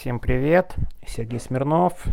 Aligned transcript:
Всем 0.00 0.18
привет, 0.18 0.76
Сергей 1.06 1.38
Смирнов, 1.38 2.06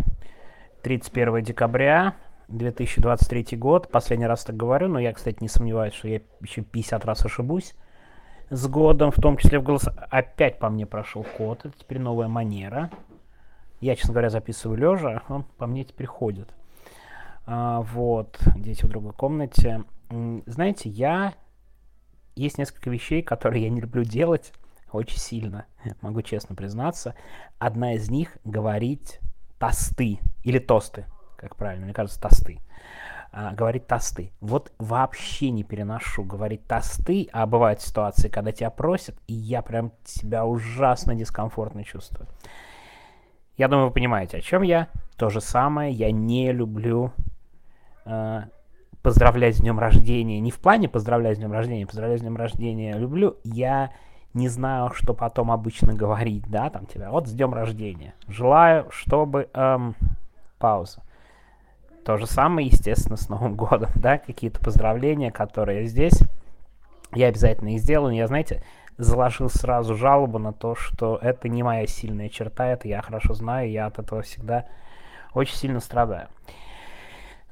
31 0.82 1.42
декабря 1.42 2.16
2023 2.50 3.58
год, 3.58 3.90
последний 3.90 4.26
раз 4.26 4.44
так 4.44 4.58
говорю, 4.58 4.90
но 4.90 5.00
я, 5.00 5.14
кстати, 5.14 5.38
не 5.40 5.48
сомневаюсь, 5.48 5.94
что 5.94 6.10
я 6.10 6.20
еще 6.42 6.64
50 6.64 7.06
раз 7.06 7.24
ошибусь 7.24 7.76
с 8.50 8.68
годом, 8.68 9.12
в 9.12 9.22
том 9.22 9.38
числе 9.38 9.60
в 9.60 9.64
голос. 9.64 9.88
Опять 10.10 10.60
по 10.60 10.68
мне 10.70 10.86
прошел 10.86 11.26
код, 11.38 11.66
это 11.66 11.80
теперь 11.80 12.00
новая 12.00 12.28
манера. 12.28 12.92
Я, 13.80 13.96
честно 13.96 14.12
говоря, 14.12 14.32
записываю 14.32 14.78
лежа, 14.78 15.24
он 15.30 15.46
по 15.58 15.66
мне 15.66 15.86
теперь 15.86 16.08
ходит. 16.08 16.54
А, 17.46 17.84
вот, 17.84 18.38
дети 18.58 18.84
в 18.84 18.90
другой 18.90 19.14
комнате. 19.14 19.86
Знаете, 20.46 20.90
я... 20.90 21.36
Есть 22.36 22.58
несколько 22.58 22.90
вещей, 22.90 23.22
которые 23.22 23.64
я 23.64 23.70
не 23.70 23.80
люблю 23.80 24.04
делать, 24.04 24.52
очень 24.92 25.18
сильно, 25.18 25.66
могу 26.02 26.22
честно 26.22 26.56
признаться. 26.56 27.16
Одна 27.60 27.94
из 27.94 28.10
них 28.10 28.38
говорить 28.44 29.20
тосты 29.60 30.20
или 30.44 30.60
тосты, 30.60 31.06
как 31.36 31.56
правильно, 31.56 31.86
мне 31.86 31.94
кажется, 31.94 32.20
тосты. 32.20 32.60
А, 33.32 33.54
говорить 33.54 33.88
тосты. 33.88 34.32
Вот 34.40 34.72
вообще 34.80 35.50
не 35.50 35.64
переношу 35.64 36.24
говорить 36.24 36.66
тосты, 36.66 37.28
а 37.34 37.46
бывают 37.46 37.82
ситуации, 37.82 38.30
когда 38.30 38.52
тебя 38.52 38.70
просят, 38.70 39.16
и 39.28 39.34
я 39.34 39.62
прям 39.62 39.92
себя 40.06 40.46
ужасно 40.46 41.14
дискомфортно 41.14 41.84
чувствую. 41.84 42.28
Я 43.58 43.68
думаю, 43.68 43.88
вы 43.88 43.94
понимаете, 43.94 44.38
о 44.38 44.42
чем 44.42 44.62
я. 44.62 44.88
То 45.18 45.30
же 45.30 45.42
самое, 45.42 45.92
я 45.92 46.12
не 46.12 46.52
люблю 46.52 47.12
э, 48.06 48.44
поздравлять 49.02 49.58
с 49.58 49.60
днем 49.60 49.80
рождения. 49.80 50.40
Не 50.40 50.52
в 50.52 50.60
плане 50.60 50.88
поздравлять 50.88 51.38
с 51.38 51.40
днем 51.40 51.52
рождения, 51.52 51.86
поздравлять 51.86 52.20
с 52.20 52.22
днем 52.22 52.38
рождения 52.38 52.94
люблю. 52.98 53.38
Я 53.44 53.92
не 54.38 54.50
знаю, 54.50 54.92
что 54.94 55.14
потом 55.14 55.52
обычно 55.52 55.94
говорить, 55.94 56.44
да, 56.48 56.70
там 56.70 56.86
тебя, 56.86 57.12
вот 57.12 57.28
с 57.28 57.32
днем 57.32 57.54
рождения. 57.54 58.14
Желаю, 58.28 58.90
чтобы... 58.92 59.50
Эм, 59.54 59.96
пауза. 60.60 61.02
То 62.06 62.18
же 62.18 62.26
самое, 62.26 62.68
естественно, 62.68 63.18
с 63.18 63.30
Новым 63.30 63.56
годом, 63.56 63.90
да, 63.96 64.18
какие-то 64.18 64.60
поздравления, 64.60 65.32
которые 65.32 65.88
здесь. 65.88 66.20
Я 67.14 67.28
обязательно 67.28 67.70
их 67.76 67.82
сделаю. 67.82 68.16
Я, 68.16 68.28
знаете, 68.28 68.64
заложил 68.98 69.50
сразу 69.50 69.96
жалобу 69.96 70.40
на 70.40 70.54
то, 70.54 70.76
что 70.76 71.18
это 71.22 71.50
не 71.50 71.64
моя 71.64 71.86
сильная 71.88 72.30
черта, 72.30 72.68
это 72.68 72.88
я 72.88 73.02
хорошо 73.02 73.34
знаю, 73.34 73.70
я 73.70 73.86
от 73.86 74.00
этого 74.00 74.22
всегда 74.22 74.66
очень 75.34 75.56
сильно 75.56 75.80
страдаю. 75.80 76.28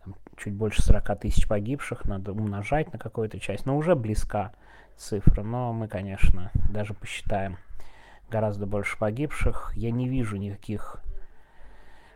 там, 0.03 0.15
чуть 0.37 0.53
больше 0.53 0.81
40 0.81 1.19
тысяч 1.19 1.47
погибших. 1.47 2.05
Надо 2.05 2.31
умножать 2.31 2.91
на 2.91 2.99
какую-то 2.99 3.39
часть. 3.39 3.65
Но 3.65 3.77
уже 3.77 3.95
близка 3.95 4.53
цифра. 4.97 5.43
Но 5.43 5.73
мы, 5.73 5.87
конечно, 5.87 6.51
даже 6.69 6.93
посчитаем 6.93 7.57
гораздо 8.29 8.65
больше 8.65 8.97
погибших. 8.97 9.73
Я 9.75 9.91
не 9.91 10.07
вижу 10.07 10.37
никаких 10.37 11.01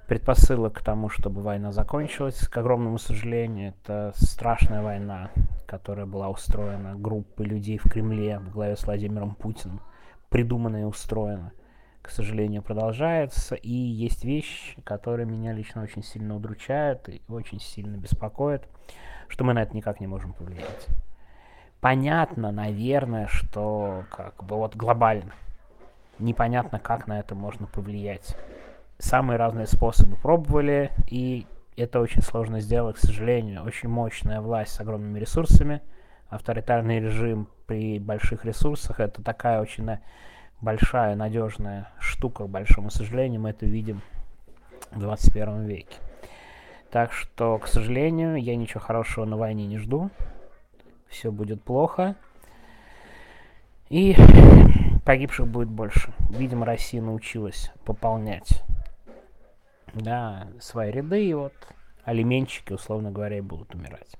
предпосылок 0.07 0.79
к 0.79 0.83
тому, 0.83 1.09
чтобы 1.09 1.41
война 1.41 1.71
закончилась. 1.71 2.47
К 2.47 2.57
огромному 2.57 2.97
сожалению, 2.97 3.69
это 3.69 4.13
страшная 4.15 4.81
война, 4.81 5.31
которая 5.65 6.05
была 6.05 6.29
устроена 6.29 6.95
группой 6.95 7.45
людей 7.45 7.77
в 7.77 7.89
Кремле 7.89 8.39
в 8.39 8.51
главе 8.51 8.75
с 8.75 8.85
Владимиром 8.85 9.35
Путиным, 9.35 9.81
придумана 10.29 10.81
и 10.81 10.83
устроена 10.83 11.51
к 12.07 12.11
сожалению, 12.11 12.61
продолжается. 12.61 13.55
И 13.55 13.71
есть 13.71 14.23
вещи, 14.23 14.79
которые 14.83 15.25
меня 15.25 15.53
лично 15.53 15.81
очень 15.81 16.03
сильно 16.03 16.35
удручают 16.35 17.09
и 17.09 17.21
очень 17.27 17.59
сильно 17.59 17.97
беспокоят, 17.97 18.67
что 19.27 19.43
мы 19.43 19.53
на 19.53 19.63
это 19.63 19.75
никак 19.75 19.99
не 19.99 20.07
можем 20.07 20.33
повлиять. 20.33 20.87
Понятно, 21.81 22.51
наверное, 22.51 23.27
что 23.27 24.05
как 24.11 24.43
бы 24.43 24.55
вот 24.55 24.75
глобально 24.75 25.33
непонятно, 26.19 26.79
как 26.79 27.07
на 27.07 27.19
это 27.19 27.35
можно 27.35 27.67
повлиять. 27.67 28.35
Самые 28.97 29.37
разные 29.37 29.67
способы 29.67 30.15
пробовали, 30.15 30.91
и 31.09 31.45
это 31.75 31.99
очень 31.99 32.21
сложно 32.21 32.61
сделать, 32.61 32.95
к 32.95 32.99
сожалению. 32.99 33.63
Очень 33.63 33.89
мощная 33.89 34.41
власть 34.41 34.71
с 34.71 34.79
огромными 34.79 35.19
ресурсами, 35.19 35.81
авторитарный 36.29 36.99
режим 36.99 37.49
при 37.67 37.99
больших 37.99 38.45
ресурсах, 38.45 38.99
это 38.99 39.21
такая 39.21 39.61
очень 39.61 39.83
большая 40.61 41.15
надежная 41.15 41.91
штука, 41.99 42.45
к 42.45 42.49
большому 42.49 42.89
сожалению, 42.89 43.41
мы 43.41 43.51
это 43.51 43.65
видим 43.65 44.01
в 44.91 44.99
21 44.99 45.65
веке. 45.65 45.97
Так 46.91 47.11
что, 47.11 47.57
к 47.57 47.67
сожалению, 47.67 48.35
я 48.35 48.55
ничего 48.55 48.79
хорошего 48.79 49.25
на 49.25 49.37
войне 49.37 49.67
не 49.67 49.77
жду. 49.77 50.09
Все 51.07 51.31
будет 51.31 51.61
плохо. 51.61 52.15
И 53.89 54.15
погибших 55.05 55.47
будет 55.47 55.69
больше. 55.69 56.13
Видимо, 56.29 56.65
Россия 56.65 57.01
научилась 57.01 57.71
пополнять 57.83 58.63
да, 59.93 60.47
свои 60.59 60.91
ряды, 60.91 61.25
и 61.25 61.33
вот 61.33 61.53
алименщики, 62.03 62.73
условно 62.73 63.11
говоря, 63.11 63.41
будут 63.41 63.75
умирать. 63.75 64.17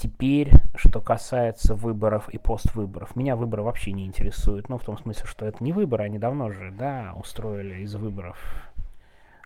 Теперь, 0.00 0.50
что 0.76 1.02
касается 1.02 1.74
выборов 1.74 2.30
и 2.30 2.38
поствыборов. 2.38 3.16
Меня 3.16 3.36
выборы 3.36 3.62
вообще 3.62 3.92
не 3.92 4.06
интересуют. 4.06 4.70
Ну, 4.70 4.78
в 4.78 4.82
том 4.82 4.96
смысле, 4.96 5.26
что 5.26 5.44
это 5.44 5.62
не 5.62 5.74
выборы, 5.74 6.04
они 6.04 6.18
давно 6.18 6.50
же, 6.50 6.70
да, 6.70 7.12
устроили 7.16 7.82
из 7.82 7.94
выборов 7.96 8.38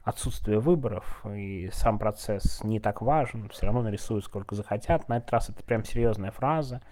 отсутствие 0.04 0.60
выборов, 0.60 1.24
и 1.26 1.70
сам 1.72 1.98
процесс 1.98 2.62
не 2.62 2.78
так 2.78 3.02
важен, 3.02 3.48
все 3.48 3.66
равно 3.66 3.82
нарисуют 3.82 4.24
сколько 4.24 4.54
захотят. 4.54 5.08
На 5.08 5.16
этот 5.16 5.32
раз 5.32 5.48
это 5.50 5.64
прям 5.64 5.82
серьезная 5.82 6.30
фраза. 6.30 6.82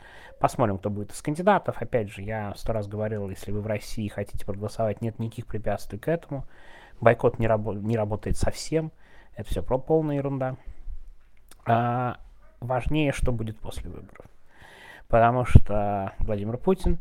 Посмотрим, 0.40 0.78
кто 0.78 0.90
будет 0.90 1.12
из 1.12 1.22
кандидатов. 1.22 1.80
Опять 1.80 2.10
же, 2.10 2.22
я 2.22 2.52
сто 2.56 2.72
раз 2.72 2.88
говорил, 2.88 3.30
если 3.30 3.52
вы 3.52 3.60
в 3.60 3.66
России 3.68 4.08
хотите 4.08 4.44
проголосовать, 4.44 5.02
нет 5.02 5.20
никаких 5.20 5.46
препятствий 5.46 6.00
к 6.00 6.08
этому. 6.08 6.48
Бойкот 7.00 7.38
не, 7.38 7.46
рабо- 7.46 7.78
не 7.78 7.96
работает 7.96 8.36
совсем. 8.36 8.90
Это 9.36 9.48
все 9.48 9.62
про 9.62 9.78
полная 9.78 10.16
ерунда. 10.16 10.56
А, 11.64 12.18
важнее, 12.62 13.12
что 13.12 13.32
будет 13.32 13.58
после 13.58 13.90
выборов. 13.90 14.26
Потому 15.08 15.44
что 15.44 16.12
Владимир 16.20 16.56
Путин, 16.56 16.98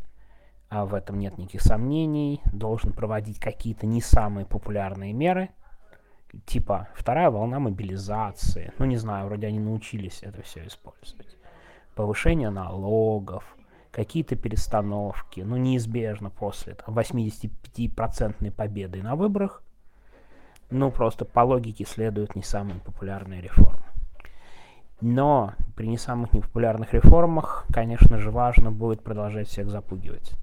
а 0.69 0.85
в 0.85 0.94
этом 0.94 1.19
нет 1.19 1.38
никаких 1.38 1.62
сомнений, 1.62 2.41
должен 2.51 2.94
проводить 2.94 3.39
какие-то 3.39 3.86
не 3.86 4.01
самые 4.01 4.45
популярные 4.45 5.13
меры, 5.13 5.50
типа 6.45 6.89
вторая 6.94 7.30
волна 7.30 7.59
мобилизации. 7.59 8.74
Ну, 8.77 8.86
не 8.86 8.97
знаю, 8.97 9.27
вроде 9.27 9.47
они 9.47 9.59
научились 9.59 10.24
это 10.24 10.41
все 10.41 10.65
использовать. 10.65 11.38
Повышение 11.95 12.50
налогов, 12.50 13.44
какие-то 13.91 14.36
перестановки, 14.36 15.41
ну, 15.41 15.57
неизбежно 15.57 16.30
после 16.30 16.75
там, 16.75 16.97
85% 16.97 18.51
победы 18.51 19.03
на 19.03 19.15
выборах, 19.15 19.62
ну, 20.69 20.89
просто 20.89 21.25
по 21.25 21.41
логике 21.41 21.86
следуют 21.86 22.36
не 22.36 22.44
самые 22.44 22.80
популярные 22.80 23.41
реформы. 23.41 23.83
Но 25.01 25.53
при 25.75 25.88
не 25.88 25.98
самых 25.98 26.31
непопулярных 26.33 26.94
реформах, 26.94 27.65
конечно 27.74 28.19
же, 28.19 28.30
важно 28.30 28.71
будет 28.71 29.03
продолжать 29.03 29.48
всех 29.48 29.69
запугивать. 29.69 30.33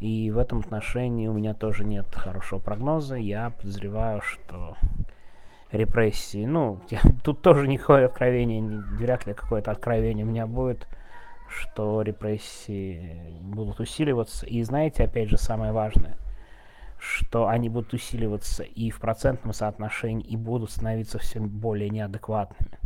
И 0.00 0.30
в 0.30 0.38
этом 0.38 0.60
отношении 0.60 1.26
у 1.26 1.32
меня 1.32 1.54
тоже 1.54 1.84
нет 1.84 2.06
хорошего 2.14 2.60
прогноза. 2.60 3.16
Я 3.16 3.50
подозреваю, 3.50 4.20
что 4.20 4.76
репрессии, 5.72 6.44
ну, 6.44 6.80
я, 6.90 7.00
тут 7.24 7.42
тоже 7.42 7.66
никакое 7.66 8.06
откровение, 8.06 8.62
вряд 8.62 9.26
ли 9.26 9.34
какое-то 9.34 9.70
откровение 9.70 10.24
у 10.24 10.28
меня 10.28 10.46
будет. 10.46 10.86
что 11.48 12.02
репрессии 12.02 13.40
будут 13.40 13.80
усиливаться. 13.80 14.44
И 14.46 14.62
знаете, 14.62 15.04
опять 15.04 15.30
же, 15.30 15.38
самое 15.38 15.72
важное, 15.72 16.18
что 16.98 17.48
они 17.48 17.70
будут 17.70 17.94
усиливаться 17.94 18.62
и 18.64 18.90
в 18.90 19.00
процентном 19.00 19.54
соотношении, 19.54 20.26
и 20.26 20.36
будут 20.36 20.70
становиться 20.70 21.18
все 21.18 21.40
более 21.40 21.88
неадекватными. 21.88 22.77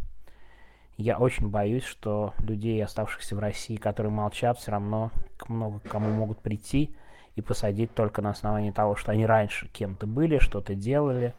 Я 0.96 1.18
очень 1.18 1.48
боюсь, 1.48 1.84
что 1.84 2.34
людей, 2.38 2.82
оставшихся 2.84 3.34
в 3.34 3.38
России, 3.38 3.76
которые 3.76 4.12
молчат, 4.12 4.58
все 4.58 4.72
равно 4.72 5.10
много 5.48 5.80
кому 5.80 6.10
могут 6.10 6.40
прийти 6.40 6.94
и 7.34 7.40
посадить 7.40 7.94
только 7.94 8.22
на 8.22 8.30
основании 8.30 8.70
того, 8.70 8.94
что 8.94 9.12
они 9.12 9.26
раньше 9.26 9.68
кем-то 9.68 10.06
были, 10.06 10.38
что-то 10.38 10.74
делали. 10.74 11.34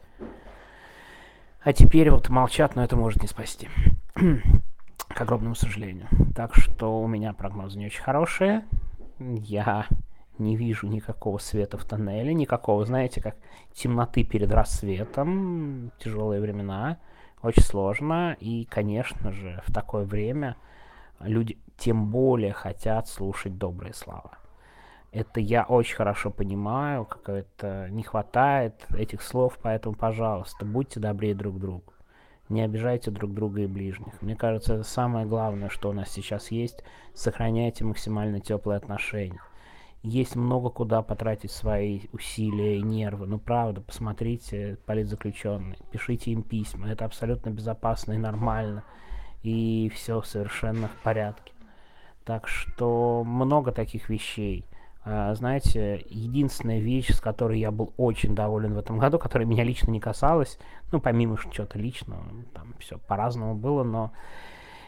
А 1.62 1.72
теперь 1.72 2.10
вот 2.10 2.28
молчат, 2.28 2.76
но 2.76 2.84
это 2.84 2.96
может 2.96 3.22
не 3.22 3.28
спасти. 3.28 3.68
К 5.08 5.20
огромному 5.20 5.54
сожалению. 5.54 6.08
Так 6.34 6.54
что 6.56 7.00
у 7.00 7.06
меня 7.06 7.32
прогнозы 7.32 7.78
не 7.78 7.86
очень 7.86 8.02
хорошие. 8.02 8.64
Я 9.18 9.86
не 10.38 10.56
вижу 10.56 10.88
никакого 10.88 11.38
света 11.38 11.78
в 11.78 11.84
тоннеле, 11.84 12.34
никакого, 12.34 12.84
знаете, 12.84 13.20
как 13.20 13.36
темноты 13.72 14.24
перед 14.24 14.52
рассветом, 14.52 15.92
тяжелые 15.98 16.40
времена, 16.40 16.98
очень 17.44 17.62
сложно. 17.62 18.36
И, 18.40 18.64
конечно 18.64 19.32
же, 19.32 19.62
в 19.66 19.72
такое 19.72 20.04
время 20.04 20.56
люди 21.20 21.58
тем 21.76 22.10
более 22.10 22.52
хотят 22.52 23.08
слушать 23.08 23.58
добрые 23.58 23.94
слова. 23.94 24.38
Это 25.12 25.38
я 25.40 25.64
очень 25.64 25.94
хорошо 25.94 26.30
понимаю, 26.30 27.04
как 27.04 27.28
это 27.28 27.88
не 27.90 28.02
хватает 28.02 28.84
этих 28.96 29.22
слов, 29.22 29.58
поэтому, 29.62 29.94
пожалуйста, 29.94 30.64
будьте 30.64 30.98
добрее 30.98 31.34
друг 31.34 31.60
другу. 31.60 31.92
Не 32.48 32.62
обижайте 32.62 33.10
друг 33.10 33.32
друга 33.32 33.62
и 33.62 33.66
ближних. 33.66 34.20
Мне 34.20 34.36
кажется, 34.36 34.74
это 34.74 34.82
самое 34.82 35.24
главное, 35.24 35.68
что 35.68 35.90
у 35.90 35.92
нас 35.92 36.10
сейчас 36.10 36.50
есть. 36.50 36.82
Сохраняйте 37.14 37.84
максимально 37.84 38.40
теплые 38.40 38.76
отношения. 38.76 39.40
Есть 40.04 40.36
много 40.36 40.68
куда 40.68 41.00
потратить 41.00 41.50
свои 41.50 42.02
усилия 42.12 42.76
и 42.76 42.82
нервы. 42.82 43.26
Ну, 43.26 43.38
правда, 43.38 43.80
посмотрите, 43.80 44.76
политзаключенные, 44.84 45.78
пишите 45.90 46.30
им 46.30 46.42
письма. 46.42 46.90
Это 46.90 47.06
абсолютно 47.06 47.48
безопасно 47.48 48.12
и 48.12 48.18
нормально. 48.18 48.84
И 49.42 49.90
все 49.94 50.20
совершенно 50.20 50.88
в 50.88 50.96
порядке. 51.02 51.54
Так 52.26 52.48
что 52.48 53.24
много 53.24 53.72
таких 53.72 54.10
вещей. 54.10 54.66
А, 55.06 55.34
знаете, 55.34 56.04
единственная 56.10 56.80
вещь, 56.80 57.10
с 57.10 57.20
которой 57.20 57.58
я 57.58 57.70
был 57.70 57.94
очень 57.96 58.34
доволен 58.34 58.74
в 58.74 58.78
этом 58.78 58.98
году, 58.98 59.18
которая 59.18 59.48
меня 59.48 59.64
лично 59.64 59.90
не 59.90 60.00
касалась, 60.00 60.58
ну, 60.92 61.00
помимо 61.00 61.38
чего-то 61.50 61.78
личного, 61.78 62.22
там 62.52 62.74
все 62.78 62.98
по-разному 62.98 63.54
было, 63.54 63.84
но 63.84 64.12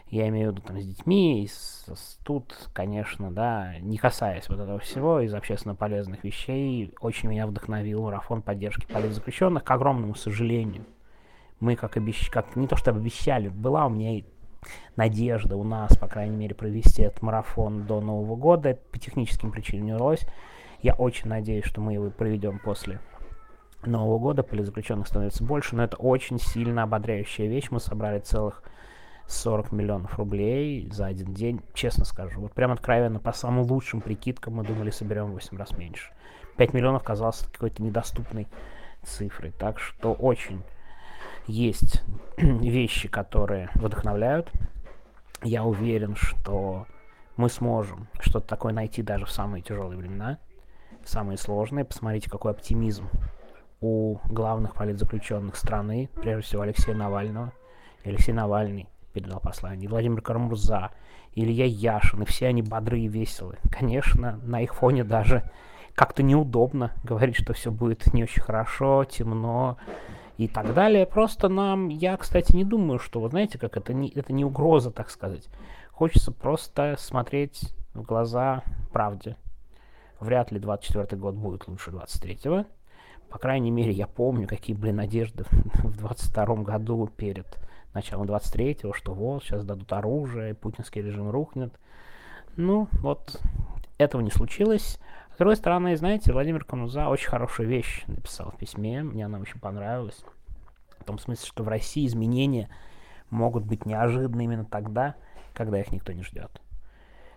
я 0.09 0.27
имею 0.29 0.49
в 0.49 0.51
виду 0.53 0.61
там 0.61 0.79
с 0.79 0.85
детьми, 0.85 1.43
и 1.43 1.47
с, 1.47 1.85
с, 1.93 2.19
тут, 2.23 2.69
конечно, 2.73 3.31
да, 3.31 3.77
не 3.79 3.97
касаясь 3.97 4.47
вот 4.47 4.59
этого 4.59 4.79
всего, 4.79 5.19
из 5.19 5.33
общественно 5.33 5.75
полезных 5.75 6.23
вещей, 6.23 6.93
очень 7.01 7.29
меня 7.29 7.45
вдохновил 7.45 8.03
марафон 8.03 8.41
поддержки 8.41 8.85
политзаключенных, 8.91 9.63
к 9.63 9.71
огромному 9.71 10.15
сожалению. 10.15 10.85
Мы, 11.59 11.75
как, 11.75 11.97
обещ... 11.97 12.29
как 12.29 12.55
не 12.55 12.67
то 12.67 12.75
чтобы 12.75 12.99
обещали, 12.99 13.49
была 13.49 13.87
у 13.87 13.89
меня 13.89 14.19
и 14.19 14.25
надежда 14.95 15.55
у 15.55 15.63
нас, 15.63 15.97
по 15.97 16.07
крайней 16.07 16.35
мере, 16.35 16.55
провести 16.55 17.01
этот 17.03 17.21
марафон 17.21 17.85
до 17.85 18.01
Нового 18.01 18.35
года. 18.35 18.77
По 18.91 18.99
техническим 18.99 19.51
причинам 19.51 19.85
не 19.85 19.93
удалось. 19.93 20.25
Я 20.81 20.93
очень 20.93 21.29
надеюсь, 21.29 21.65
что 21.65 21.81
мы 21.81 21.93
его 21.93 22.09
проведем 22.09 22.59
после 22.59 22.99
Нового 23.85 24.19
года. 24.19 24.43
Политзаключенных 24.43 25.07
становится 25.07 25.43
больше, 25.43 25.75
но 25.75 25.83
это 25.83 25.97
очень 25.97 26.39
сильно 26.39 26.83
ободряющая 26.83 27.47
вещь. 27.47 27.67
Мы 27.71 27.79
собрали 27.79 28.19
целых 28.19 28.63
40 29.27 29.71
миллионов 29.73 30.17
рублей 30.17 30.89
за 30.91 31.05
один 31.05 31.33
день, 31.33 31.61
честно 31.73 32.05
скажу. 32.05 32.41
Вот 32.41 32.53
прям 32.53 32.71
откровенно, 32.71 33.19
по 33.19 33.33
самым 33.33 33.65
лучшим 33.65 34.01
прикидкам 34.01 34.55
мы 34.55 34.63
думали, 34.63 34.89
соберем 34.89 35.27
в 35.27 35.33
8 35.33 35.57
раз 35.57 35.77
меньше. 35.77 36.11
5 36.55 36.73
миллионов 36.73 37.03
казалось 37.03 37.45
какой-то 37.51 37.83
недоступной 37.83 38.47
цифрой. 39.03 39.51
Так 39.51 39.79
что 39.79 40.13
очень 40.13 40.63
есть 41.45 42.03
вещи, 42.37 43.09
которые 43.09 43.69
вдохновляют. 43.75 44.51
Я 45.43 45.63
уверен, 45.63 46.15
что 46.15 46.87
мы 47.35 47.49
сможем 47.49 48.07
что-то 48.19 48.47
такое 48.47 48.73
найти 48.73 49.03
даже 49.03 49.25
в 49.25 49.31
самые 49.31 49.61
тяжелые 49.61 49.97
времена, 49.97 50.39
самые 51.03 51.37
сложные. 51.37 51.85
Посмотрите, 51.85 52.29
какой 52.29 52.51
оптимизм 52.51 53.07
у 53.81 54.17
главных 54.25 54.73
политзаключенных 54.73 55.55
страны, 55.55 56.09
прежде 56.15 56.41
всего 56.43 56.61
Алексея 56.63 56.95
Навального. 56.95 57.51
Алексей 58.03 58.31
Навальный 58.31 58.87
передал 59.17 59.39
послание, 59.39 59.89
Владимир 59.89 60.21
Карамурза, 60.21 60.91
Илья 61.33 61.65
Яшин, 61.65 62.21
и 62.21 62.25
все 62.25 62.47
они 62.47 62.61
бодрые 62.61 63.05
и 63.05 63.07
веселые. 63.07 63.59
Конечно, 63.71 64.39
на 64.43 64.61
их 64.61 64.75
фоне 64.75 65.03
даже 65.03 65.49
как-то 65.95 66.21
неудобно 66.21 66.91
говорить, 67.03 67.35
что 67.35 67.53
все 67.53 67.71
будет 67.71 68.13
не 68.13 68.23
очень 68.23 68.43
хорошо, 68.43 69.05
темно, 69.05 69.77
и 70.37 70.47
так 70.47 70.75
далее. 70.75 71.07
Просто 71.07 71.49
нам, 71.49 71.89
я, 71.89 72.15
кстати, 72.15 72.55
не 72.55 72.63
думаю, 72.63 72.99
что, 72.99 73.19
вы 73.19 73.29
знаете, 73.29 73.57
как 73.57 73.75
это 73.75 73.91
не, 73.91 74.09
это 74.09 74.33
не 74.33 74.45
угроза, 74.45 74.91
так 74.91 75.09
сказать. 75.09 75.47
Хочется 75.91 76.31
просто 76.31 76.95
смотреть 76.99 77.73
в 77.95 78.03
глаза 78.03 78.61
правде. 78.93 79.35
Вряд 80.19 80.51
ли 80.51 80.59
24 80.59 81.19
год 81.19 81.33
будет 81.33 81.67
лучше 81.67 81.89
23-го. 81.89 82.65
По 83.29 83.39
крайней 83.39 83.71
мере, 83.71 83.91
я 83.91 84.05
помню, 84.05 84.47
какие 84.47 84.75
были 84.75 84.91
надежды 84.91 85.45
в 85.83 85.97
22 85.97 86.55
году 86.57 87.09
перед 87.17 87.57
началом 87.93 88.27
23-го, 88.27 88.93
что 88.93 89.13
вот, 89.13 89.43
сейчас 89.43 89.65
дадут 89.65 89.91
оружие, 89.93 90.53
путинский 90.53 91.01
режим 91.01 91.29
рухнет. 91.29 91.73
Ну, 92.55 92.87
вот, 93.01 93.39
этого 93.97 94.21
не 94.21 94.31
случилось. 94.31 94.99
С 95.33 95.37
другой 95.37 95.55
стороны, 95.55 95.95
знаете, 95.97 96.33
Владимир 96.33 96.63
Кануза 96.63 97.09
очень 97.09 97.29
хорошую 97.29 97.69
вещь 97.69 98.03
написал 98.07 98.51
в 98.51 98.57
письме, 98.57 99.03
мне 99.03 99.25
она 99.25 99.39
очень 99.39 99.59
понравилась. 99.59 100.23
В 100.99 101.03
том 101.03 101.19
смысле, 101.19 101.47
что 101.47 101.63
в 101.63 101.67
России 101.67 102.05
изменения 102.07 102.69
могут 103.29 103.63
быть 103.63 103.85
неожиданны 103.85 104.43
именно 104.43 104.65
тогда, 104.65 105.15
когда 105.53 105.79
их 105.79 105.91
никто 105.91 106.11
не 106.13 106.23
ждет. 106.23 106.61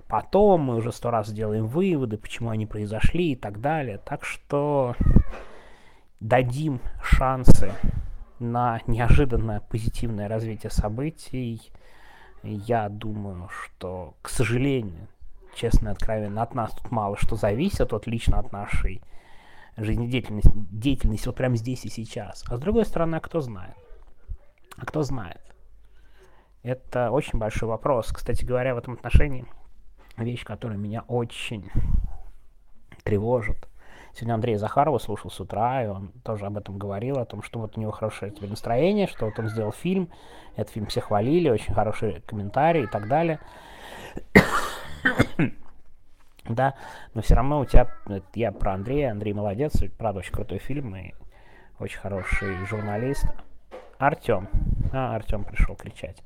Потом 0.08 0.62
мы 0.62 0.76
уже 0.76 0.93
сто 0.93 1.11
раз 1.11 1.31
делаем 1.31 1.67
выводы, 1.67 2.17
почему 2.17 2.50
они 2.50 2.67
произошли 2.67 3.32
и 3.32 3.37
так 3.37 3.61
далее. 3.61 3.99
Так 3.99 4.25
что 4.25 4.97
дадим 6.19 6.81
шансы 7.02 7.73
на 8.40 8.81
неожиданное 8.87 9.60
позитивное 9.60 10.28
развитие 10.28 10.70
событий. 10.70 11.70
Я 12.42 12.88
думаю, 12.88 13.48
что, 13.48 14.14
к 14.22 14.28
сожалению, 14.28 15.08
честно 15.54 15.90
и 15.90 15.92
откровенно, 15.92 16.42
от 16.42 16.54
нас 16.54 16.72
тут 16.72 16.90
мало 16.90 17.16
что 17.16 17.37
зависит, 17.37 17.92
от 17.92 18.06
лично 18.06 18.38
от 18.38 18.50
нашей 18.50 19.02
жизнедеятельности, 19.76 20.50
деятельности 20.54 21.26
вот 21.26 21.37
прямо 21.37 21.56
здесь 21.56 21.85
и 21.85 21.90
сейчас. 21.90 22.44
А 22.49 22.56
с 22.56 22.61
другой 22.61 22.87
стороны, 22.87 23.16
а 23.16 23.20
кто 23.20 23.40
знает? 23.40 23.76
А 24.76 24.87
кто 24.87 25.02
знает? 25.02 25.40
Это 26.62 27.11
очень 27.11 27.38
большой 27.38 27.68
вопрос. 27.68 28.11
Кстати 28.12 28.44
говоря, 28.44 28.75
в 28.75 28.78
этом 28.78 28.94
отношении 28.94 29.47
вещь, 30.16 30.44
которая 30.44 30.78
меня 30.78 31.02
очень 31.09 31.70
тревожит. 33.02 33.69
Сегодня 34.14 34.35
Андрей 34.35 34.57
Захарова 34.57 34.99
слушал 34.99 35.31
с 35.31 35.40
утра, 35.40 35.85
и 35.85 35.87
он 35.87 36.12
тоже 36.25 36.47
об 36.47 36.57
этом 36.57 36.79
говорил, 36.79 37.19
о 37.19 37.25
том, 37.25 37.43
что 37.43 37.61
вот 37.61 37.76
у 37.76 37.81
него 37.81 37.93
хорошее 37.93 38.33
теперь 38.33 38.50
настроение, 38.50 39.07
что 39.07 39.26
вот 39.26 39.38
он 39.38 39.49
сделал 39.49 39.73
фильм, 39.73 40.11
этот 40.57 40.73
фильм 40.73 40.87
все 40.87 41.00
хвалили, 41.00 41.49
очень 41.49 41.75
хорошие 41.75 42.21
комментарии 42.23 42.85
и 42.85 42.87
так 42.87 43.09
далее. 43.09 43.38
да, 46.45 46.75
но 47.14 47.23
все 47.23 47.35
равно 47.35 47.61
у 47.61 47.64
тебя, 47.64 47.88
я 48.35 48.52
про 48.52 48.75
Андрея, 48.75 49.12
Андрей 49.12 49.33
молодец, 49.33 49.83
правда, 49.97 50.21
очень 50.21 50.33
крутой 50.33 50.59
фильм 50.59 50.95
и 50.97 51.14
очень 51.79 51.99
хороший 51.99 52.64
журналист. 52.67 53.26
Артем. 53.99 54.49
А, 54.93 55.14
Артем 55.14 55.45
пришел 55.45 55.76
кричать. 55.76 56.23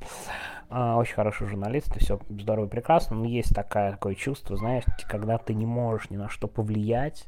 А, 0.70 0.96
очень 0.96 1.14
хороший 1.14 1.48
журналист, 1.48 1.94
и 1.96 1.98
все 1.98 2.20
здорово 2.28 2.66
и 2.66 2.68
прекрасно, 2.68 3.16
но 3.16 3.24
есть 3.26 3.52
такое, 3.52 3.92
такое 3.92 4.14
чувство, 4.14 4.56
знаешь, 4.56 4.84
когда 5.08 5.38
ты 5.38 5.54
не 5.54 5.66
можешь 5.66 6.08
ни 6.08 6.16
на 6.16 6.28
что 6.28 6.46
повлиять, 6.46 7.26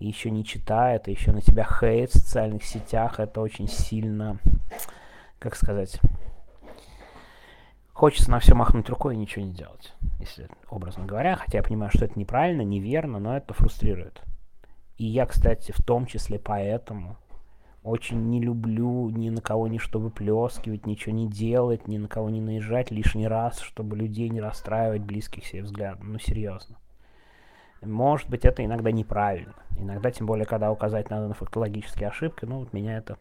и 0.00 0.06
еще 0.06 0.30
не 0.30 0.44
читает, 0.44 1.06
и 1.06 1.12
еще 1.12 1.30
на 1.30 1.42
тебя 1.42 1.64
хейт 1.64 2.10
в 2.10 2.14
социальных 2.14 2.64
сетях, 2.64 3.20
это 3.20 3.42
очень 3.42 3.68
сильно, 3.68 4.38
как 5.38 5.54
сказать, 5.54 6.00
хочется 7.92 8.30
на 8.30 8.40
все 8.40 8.54
махнуть 8.54 8.88
рукой 8.88 9.14
и 9.14 9.18
ничего 9.18 9.44
не 9.44 9.52
делать, 9.52 9.92
если 10.18 10.48
образно 10.70 11.04
говоря, 11.04 11.36
хотя 11.36 11.58
я 11.58 11.62
понимаю, 11.62 11.90
что 11.94 12.06
это 12.06 12.18
неправильно, 12.18 12.62
неверно, 12.62 13.18
но 13.18 13.36
это 13.36 13.52
фрустрирует. 13.52 14.22
И 14.96 15.04
я, 15.04 15.26
кстати, 15.26 15.72
в 15.72 15.82
том 15.82 16.06
числе 16.06 16.38
поэтому 16.38 17.18
очень 17.82 18.28
не 18.28 18.40
люблю 18.40 19.10
ни 19.10 19.28
на 19.28 19.42
кого 19.42 19.68
ни 19.68 19.76
что 19.76 19.98
выплескивать, 19.98 20.86
ничего 20.86 21.14
не 21.14 21.28
делать, 21.28 21.88
ни 21.88 21.98
на 21.98 22.08
кого 22.08 22.30
не 22.30 22.40
наезжать 22.40 22.90
лишний 22.90 23.28
раз, 23.28 23.60
чтобы 23.60 23.96
людей 23.96 24.30
не 24.30 24.40
расстраивать, 24.40 25.02
близких 25.02 25.44
себе 25.44 25.62
взглядом. 25.62 26.12
Ну, 26.12 26.18
серьезно. 26.18 26.78
Может 27.82 28.28
быть, 28.28 28.44
это 28.44 28.64
иногда 28.64 28.90
неправильно. 28.90 29.54
Иногда, 29.78 30.10
тем 30.10 30.26
более, 30.26 30.44
когда 30.44 30.70
указать 30.70 31.10
надо 31.10 31.28
на 31.28 31.34
фактологические 31.34 32.08
ошибки, 32.08 32.44
ну, 32.44 32.58
вот 32.60 32.72
меня 32.72 32.98
это 32.98 33.16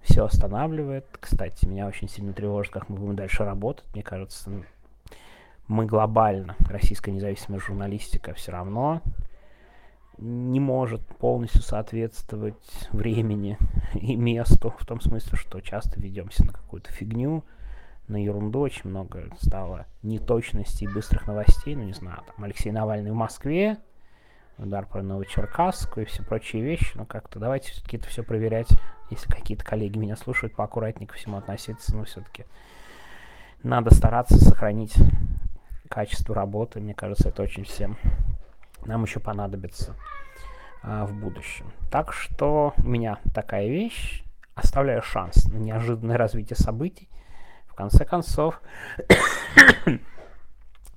все 0.00 0.24
останавливает. 0.24 1.06
Кстати, 1.20 1.66
меня 1.66 1.86
очень 1.86 2.08
сильно 2.08 2.32
тревожит, 2.32 2.72
как 2.72 2.88
мы 2.88 2.96
будем 2.96 3.16
дальше 3.16 3.44
работать. 3.44 3.84
Мне 3.92 4.02
кажется, 4.02 4.50
мы 5.68 5.86
глобально, 5.86 6.56
российская 6.68 7.12
независимая 7.12 7.60
журналистика 7.60 8.34
все 8.34 8.52
равно 8.52 9.02
не 10.18 10.60
может 10.60 11.04
полностью 11.04 11.62
соответствовать 11.62 12.88
времени 12.92 13.58
и 13.94 14.16
месту, 14.16 14.74
в 14.78 14.86
том 14.86 15.00
смысле, 15.00 15.36
что 15.36 15.60
часто 15.60 16.00
ведемся 16.00 16.44
на 16.44 16.52
какую-то 16.52 16.90
фигню, 16.92 17.44
на 18.08 18.22
ерунду, 18.22 18.60
очень 18.60 18.90
много 18.90 19.30
стало 19.40 19.86
неточностей 20.02 20.86
быстрых 20.86 21.26
новостей, 21.26 21.74
ну 21.74 21.84
не 21.84 21.92
знаю, 21.92 22.22
там 22.26 22.44
Алексей 22.44 22.70
Навальный 22.70 23.10
в 23.10 23.14
Москве, 23.14 23.78
удар 24.58 24.86
по 24.86 25.02
Новочеркасску 25.02 26.00
и 26.00 26.04
все 26.04 26.22
прочие 26.22 26.62
вещи, 26.62 26.96
но 26.96 27.06
как-то 27.06 27.38
давайте 27.38 27.72
все-таки 27.72 27.96
это 27.96 28.08
все 28.08 28.22
проверять, 28.22 28.68
если 29.10 29.28
какие-то 29.28 29.64
коллеги 29.64 29.98
меня 29.98 30.16
слушают, 30.16 30.54
поаккуратнее 30.54 31.08
ко 31.08 31.14
всему 31.14 31.38
относиться, 31.38 31.96
но 31.96 32.04
все-таки 32.04 32.44
надо 33.62 33.94
стараться 33.94 34.36
сохранить 34.38 34.94
качество 35.88 36.34
работы, 36.34 36.80
мне 36.80 36.94
кажется, 36.94 37.30
это 37.30 37.42
очень 37.42 37.64
всем 37.64 37.96
нам 38.86 39.04
еще 39.04 39.20
понадобится 39.20 39.94
а, 40.82 41.06
в 41.06 41.14
будущем. 41.14 41.72
Так 41.90 42.12
что 42.12 42.74
у 42.76 42.88
меня 42.88 43.18
такая 43.34 43.68
вещь, 43.68 44.24
оставляю 44.54 45.02
шанс 45.02 45.44
на 45.46 45.58
неожиданное 45.58 46.16
развитие 46.16 46.56
событий. 46.56 47.08
В 47.74 47.76
конце 47.76 48.04
концов, 48.04 48.62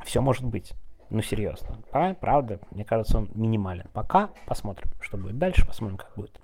все 0.05 0.21
может 0.21 0.43
быть. 0.43 0.73
Ну, 1.09 1.23
серьезно. 1.23 1.79
Правда, 2.21 2.59
мне 2.69 2.85
кажется, 2.85 3.17
он 3.17 3.31
минимален. 3.33 3.87
Пока 3.93 4.29
посмотрим, 4.45 4.91
что 5.01 5.17
будет 5.17 5.39
дальше, 5.39 5.65
посмотрим, 5.65 5.97
как 5.97 6.13
будет 6.15 6.39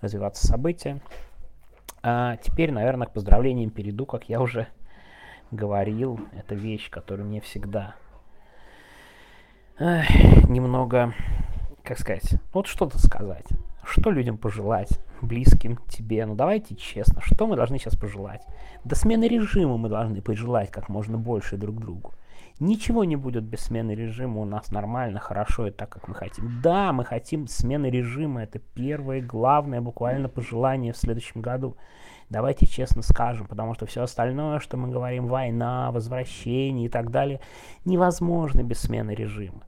развиваться 0.00 0.46
события. 0.46 1.00
А 2.04 2.36
теперь, 2.36 2.70
наверное, 2.70 3.08
к 3.08 3.12
поздравлениям 3.12 3.70
перейду, 3.70 4.06
как 4.06 4.28
я 4.28 4.40
уже 4.40 4.68
говорил. 5.50 6.20
Это 6.30 6.54
вещь, 6.54 6.88
которая 6.88 7.26
мне 7.26 7.40
всегда 7.40 7.96
эх, 9.80 10.48
немного, 10.48 11.14
как 11.82 11.98
сказать, 11.98 12.36
вот 12.52 12.68
что-то 12.68 12.98
сказать. 13.00 13.48
Что 13.82 14.12
людям 14.12 14.38
пожелать, 14.38 15.00
близким 15.22 15.78
тебе? 15.88 16.26
Ну 16.26 16.34
давайте 16.34 16.74
честно, 16.76 17.20
что 17.22 17.46
мы 17.46 17.56
должны 17.56 17.78
сейчас 17.78 17.96
пожелать? 17.96 18.42
До 18.84 18.94
смены 18.94 19.28
режима 19.28 19.76
мы 19.76 19.88
должны 19.88 20.20
пожелать 20.22 20.70
как 20.70 20.88
можно 20.88 21.18
больше 21.18 21.56
друг 21.56 21.80
другу. 21.80 22.12
Ничего 22.60 23.02
не 23.02 23.16
будет 23.16 23.42
без 23.42 23.60
смены 23.60 23.96
режима 23.96 24.40
у 24.40 24.44
нас 24.44 24.70
нормально, 24.70 25.18
хорошо 25.18 25.66
и 25.66 25.70
так, 25.72 25.88
как 25.88 26.06
мы 26.06 26.14
хотим. 26.14 26.60
Да, 26.62 26.92
мы 26.92 27.04
хотим 27.04 27.48
смены 27.48 27.86
режима, 27.86 28.44
это 28.44 28.60
первое, 28.60 29.20
главное 29.20 29.80
буквально 29.80 30.28
пожелание 30.28 30.92
в 30.92 30.96
следующем 30.96 31.40
году. 31.40 31.76
Давайте 32.30 32.66
честно 32.66 33.02
скажем, 33.02 33.48
потому 33.48 33.74
что 33.74 33.86
все 33.86 34.02
остальное, 34.02 34.60
что 34.60 34.76
мы 34.76 34.88
говорим, 34.88 35.26
война, 35.26 35.90
возвращение 35.90 36.86
и 36.86 36.88
так 36.88 37.10
далее, 37.10 37.40
невозможно 37.84 38.62
без 38.62 38.78
смены 38.78 39.12
режима 39.12 39.64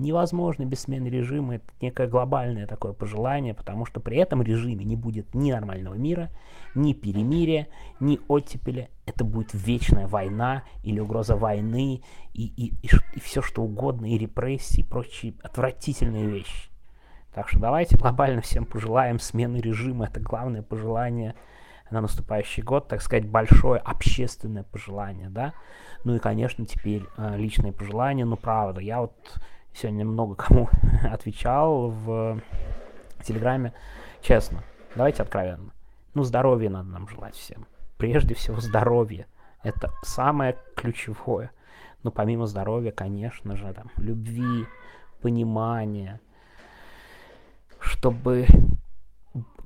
невозможно 0.00 0.64
без 0.64 0.80
смены 0.80 1.08
режима. 1.08 1.56
Это 1.56 1.64
некое 1.80 2.08
глобальное 2.08 2.66
такое 2.66 2.92
пожелание, 2.92 3.54
потому 3.54 3.86
что 3.86 4.00
при 4.00 4.16
этом 4.16 4.42
режиме 4.42 4.84
не 4.84 4.96
будет 4.96 5.34
ни 5.34 5.52
нормального 5.52 5.94
мира, 5.94 6.30
ни 6.74 6.92
перемирия, 6.92 7.68
ни 8.00 8.18
оттепеля. 8.28 8.88
Это 9.06 9.24
будет 9.24 9.50
вечная 9.52 10.06
война 10.06 10.64
или 10.82 11.00
угроза 11.00 11.36
войны 11.36 12.02
и, 12.32 12.46
и, 12.46 12.74
и, 12.82 12.90
и 13.14 13.20
все 13.20 13.42
что 13.42 13.62
угодно, 13.62 14.06
и 14.06 14.18
репрессии, 14.18 14.80
и 14.80 14.84
прочие 14.84 15.34
отвратительные 15.42 16.26
вещи. 16.26 16.70
Так 17.34 17.48
что 17.48 17.60
давайте 17.60 17.96
глобально 17.96 18.40
всем 18.40 18.64
пожелаем 18.64 19.18
смены 19.18 19.58
режима. 19.58 20.06
Это 20.06 20.20
главное 20.20 20.62
пожелание 20.62 21.34
на 21.90 22.00
наступающий 22.00 22.62
год, 22.62 22.88
так 22.88 23.02
сказать, 23.02 23.26
большое 23.28 23.80
общественное 23.80 24.62
пожелание, 24.62 25.28
да. 25.28 25.54
Ну 26.04 26.14
и, 26.16 26.18
конечно, 26.18 26.64
теперь 26.64 27.02
э, 27.16 27.36
личные 27.36 27.72
пожелания. 27.72 28.24
Ну, 28.24 28.36
правда, 28.36 28.80
я 28.80 29.00
вот 29.00 29.40
сегодня 29.74 30.04
много 30.04 30.34
кому 30.34 30.68
отвечал 31.04 31.90
в 31.90 32.40
Телеграме. 33.24 33.72
Честно, 34.20 34.62
давайте 34.96 35.22
откровенно. 35.22 35.72
Ну, 36.14 36.24
здоровья 36.24 36.70
надо 36.70 36.88
нам 36.88 37.08
желать 37.08 37.34
всем. 37.34 37.66
Прежде 37.96 38.34
всего, 38.34 38.60
здоровье. 38.60 39.26
Это 39.62 39.90
самое 40.02 40.56
ключевое. 40.74 41.50
Но 42.02 42.10
помимо 42.10 42.46
здоровья, 42.46 42.92
конечно 42.92 43.56
же, 43.56 43.72
там, 43.74 43.90
любви, 43.96 44.66
понимания, 45.20 46.20
чтобы 47.78 48.46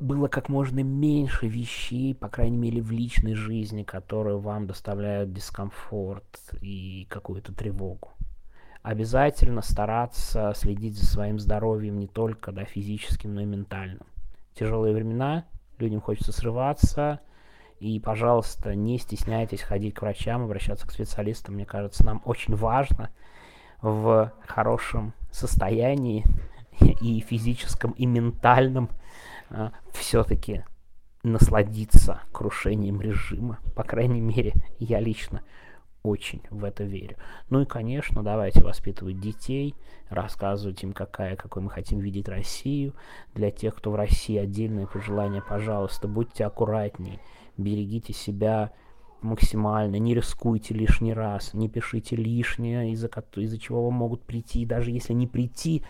было 0.00 0.28
как 0.28 0.48
можно 0.48 0.80
меньше 0.80 1.46
вещей, 1.46 2.14
по 2.14 2.28
крайней 2.28 2.56
мере, 2.56 2.82
в 2.82 2.90
личной 2.90 3.34
жизни, 3.34 3.84
которые 3.84 4.38
вам 4.38 4.66
доставляют 4.66 5.32
дискомфорт 5.32 6.24
и 6.60 7.06
какую-то 7.08 7.54
тревогу 7.54 8.13
обязательно 8.84 9.62
стараться 9.62 10.52
следить 10.54 10.98
за 10.98 11.06
своим 11.06 11.40
здоровьем 11.40 11.98
не 11.98 12.06
только 12.06 12.52
да, 12.52 12.64
физическим, 12.64 13.34
но 13.34 13.40
и 13.40 13.46
ментальным. 13.46 14.06
Тяжелые 14.54 14.94
времена, 14.94 15.46
людям 15.78 16.02
хочется 16.02 16.32
срываться, 16.32 17.20
и, 17.80 17.98
пожалуйста, 17.98 18.74
не 18.74 18.98
стесняйтесь 18.98 19.62
ходить 19.62 19.94
к 19.94 20.02
врачам, 20.02 20.44
обращаться 20.44 20.86
к 20.86 20.92
специалистам. 20.92 21.54
Мне 21.54 21.64
кажется, 21.64 22.04
нам 22.04 22.20
очень 22.26 22.54
важно 22.54 23.10
в 23.80 24.30
хорошем 24.46 25.14
состоянии 25.32 26.24
и 27.00 27.20
физическом, 27.20 27.92
и 27.92 28.04
ментальном 28.04 28.90
а, 29.48 29.72
все-таки 29.92 30.62
насладиться 31.22 32.20
крушением 32.32 33.00
режима. 33.00 33.60
По 33.74 33.82
крайней 33.82 34.20
мере, 34.20 34.52
я 34.78 35.00
лично 35.00 35.42
очень 36.04 36.42
в 36.50 36.64
это 36.64 36.84
верю. 36.84 37.16
Ну 37.50 37.62
и, 37.62 37.64
конечно, 37.64 38.22
давайте 38.22 38.62
воспитывать 38.62 39.18
детей, 39.18 39.74
рассказывать 40.10 40.82
им, 40.82 40.92
какая, 40.92 41.34
какой 41.34 41.62
мы 41.62 41.70
хотим 41.70 41.98
видеть 41.98 42.28
Россию. 42.28 42.94
Для 43.34 43.50
тех, 43.50 43.74
кто 43.74 43.90
в 43.90 43.96
России, 43.96 44.36
отдельное 44.36 44.86
пожелание, 44.86 45.42
пожалуйста, 45.42 46.06
будьте 46.06 46.44
аккуратней, 46.44 47.20
берегите 47.56 48.12
себя 48.12 48.70
максимально, 49.22 49.96
не 49.96 50.14
рискуйте 50.14 50.74
лишний 50.74 51.14
раз, 51.14 51.54
не 51.54 51.70
пишите 51.70 52.14
лишнее, 52.14 52.92
из-за 52.92 53.08
из 53.36 53.58
чего 53.58 53.84
вам 53.86 53.94
могут 53.94 54.22
прийти, 54.22 54.66
даже 54.66 54.90
если 54.90 55.14
не 55.14 55.26
прийти, 55.26 55.82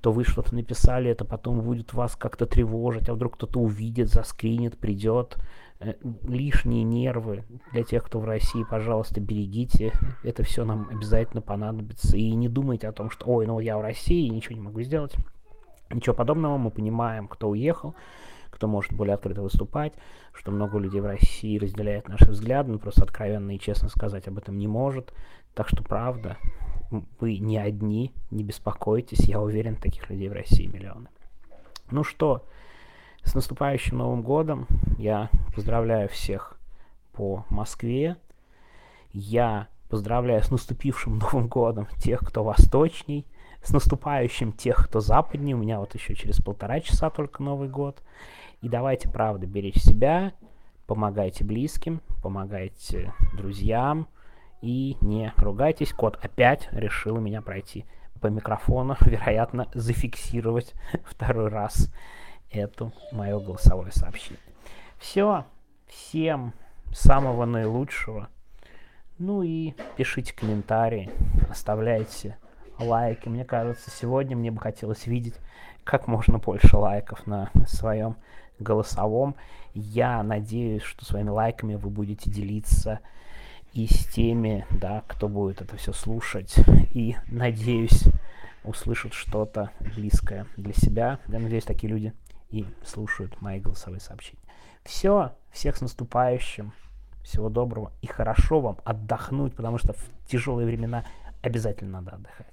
то 0.00 0.12
вы 0.12 0.24
что-то 0.24 0.54
написали, 0.54 1.10
это 1.10 1.24
потом 1.24 1.60
будет 1.60 1.92
вас 1.92 2.16
как-то 2.16 2.46
тревожить, 2.46 3.08
а 3.08 3.14
вдруг 3.14 3.34
кто-то 3.34 3.60
увидит, 3.60 4.08
заскринит, 4.08 4.78
придет, 4.78 5.36
Э, 5.82 5.94
лишние 6.28 6.82
нервы 6.82 7.44
для 7.72 7.84
тех, 7.84 8.04
кто 8.04 8.20
в 8.20 8.26
России, 8.26 8.64
пожалуйста, 8.68 9.18
берегите. 9.18 9.92
Это 10.22 10.42
все 10.42 10.64
нам 10.64 10.88
обязательно 10.90 11.40
понадобится. 11.40 12.18
И 12.18 12.30
не 12.32 12.50
думайте 12.50 12.86
о 12.86 12.92
том, 12.92 13.08
что, 13.08 13.26
ой, 13.26 13.46
ну 13.46 13.60
я 13.60 13.78
в 13.78 13.80
России, 13.80 14.28
ничего 14.28 14.56
не 14.56 14.60
могу 14.60 14.82
сделать. 14.82 15.14
Ничего 15.90 16.14
подобного, 16.14 16.58
мы 16.58 16.70
понимаем, 16.70 17.26
кто 17.28 17.48
уехал, 17.48 17.94
кто 18.50 18.66
может 18.66 18.92
более 18.92 19.14
открыто 19.14 19.42
выступать, 19.42 19.92
что 20.32 20.50
много 20.50 20.78
людей 20.78 21.00
в 21.00 21.06
России 21.06 21.58
разделяет 21.58 22.08
наши 22.08 22.30
взгляды, 22.30 22.72
но 22.72 22.78
просто 22.78 23.04
откровенно 23.04 23.54
и 23.54 23.58
честно 23.58 23.88
сказать 23.88 24.28
об 24.28 24.38
этом 24.38 24.58
не 24.58 24.66
может. 24.66 25.12
Так 25.54 25.68
что 25.68 25.82
правда, 25.82 26.36
вы 27.18 27.38
не 27.38 27.58
одни, 27.58 28.12
не 28.30 28.44
беспокойтесь, 28.44 29.20
я 29.20 29.40
уверен, 29.40 29.76
таких 29.76 30.10
людей 30.10 30.28
в 30.28 30.32
России 30.32 30.66
миллионы. 30.66 31.08
Ну 31.90 32.04
что, 32.04 32.46
с 33.22 33.34
наступающим 33.34 33.98
Новым 33.98 34.22
годом! 34.22 34.66
Я 34.98 35.30
поздравляю 35.54 36.08
всех 36.08 36.58
по 37.12 37.44
Москве. 37.50 38.16
Я 39.12 39.68
поздравляю 39.88 40.42
с 40.42 40.50
наступившим 40.50 41.18
Новым 41.32 41.48
годом 41.48 41.88
тех, 41.98 42.20
кто 42.20 42.44
восточней, 42.44 43.26
с 43.62 43.70
наступающим 43.70 44.52
тех, 44.52 44.86
кто 44.86 45.00
западней. 45.00 45.54
У 45.54 45.58
меня 45.58 45.80
вот 45.80 45.94
еще 45.94 46.14
через 46.14 46.40
полтора 46.40 46.80
часа 46.80 47.10
только 47.10 47.42
Новый 47.42 47.68
год. 47.68 48.02
И 48.60 48.68
давайте, 48.68 49.08
правда, 49.08 49.46
беречь 49.46 49.80
себя, 49.80 50.32
помогайте 50.86 51.44
близким, 51.44 52.02
помогайте 52.22 53.12
друзьям 53.34 54.08
и 54.60 54.96
не 55.00 55.32
ругайтесь. 55.36 55.92
Кот 55.92 56.18
опять 56.22 56.68
решил 56.72 57.18
меня 57.18 57.42
пройти 57.42 57.84
по 58.20 58.26
микрофону, 58.26 58.96
вероятно, 59.00 59.68
зафиксировать 59.74 60.74
второй 61.04 61.48
раз 61.48 61.92
эту 62.50 62.92
мое 63.12 63.38
голосовое 63.38 63.92
сообщение. 63.92 64.40
Все, 64.98 65.44
всем 65.86 66.52
самого 66.92 67.44
наилучшего. 67.44 68.28
Ну 69.18 69.42
и 69.42 69.74
пишите 69.96 70.34
комментарии, 70.34 71.10
оставляйте 71.48 72.36
лайки. 72.80 73.28
Мне 73.28 73.44
кажется, 73.44 73.90
сегодня 73.90 74.36
мне 74.36 74.50
бы 74.50 74.60
хотелось 74.60 75.06
видеть 75.06 75.34
как 75.84 76.06
можно 76.06 76.38
больше 76.38 76.76
лайков 76.76 77.26
на 77.26 77.50
своем 77.66 78.16
голосовом. 78.58 79.36
Я 79.74 80.22
надеюсь, 80.22 80.82
что 80.82 81.04
своими 81.04 81.30
лайками 81.30 81.74
вы 81.74 81.90
будете 81.90 82.30
делиться 82.30 83.00
и 83.72 83.86
с 83.86 84.06
теми, 84.06 84.66
да, 84.70 85.02
кто 85.06 85.28
будет 85.28 85.62
это 85.62 85.76
все 85.76 85.92
слушать. 85.92 86.54
И 86.92 87.16
надеюсь, 87.28 88.04
услышат 88.64 89.14
что-то 89.14 89.70
близкое 89.80 90.46
для 90.56 90.72
себя. 90.72 91.18
Я 91.28 91.38
надеюсь, 91.38 91.64
такие 91.64 91.90
люди 91.90 92.12
и 92.50 92.66
слушают 92.84 93.40
мои 93.40 93.60
голосовые 93.60 94.00
сообщения. 94.00 94.42
Все, 94.84 95.32
всех 95.50 95.76
с 95.76 95.80
наступающим. 95.80 96.72
Всего 97.22 97.48
доброго 97.48 97.92
и 98.00 98.06
хорошо 98.06 98.60
вам 98.60 98.78
отдохнуть, 98.84 99.54
потому 99.54 99.78
что 99.78 99.92
в 99.92 100.08
тяжелые 100.26 100.66
времена 100.66 101.04
обязательно 101.42 102.00
надо 102.00 102.16
отдыхать. 102.16 102.46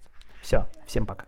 Все, 0.48 0.66
всем 0.86 1.06
пока. 1.06 1.26